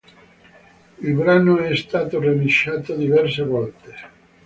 Il 0.97 1.13
brano 1.13 1.59
è 1.59 1.75
stato 1.75 2.19
remixato 2.19 2.95
diverse 2.95 3.43
volte. 3.43 3.95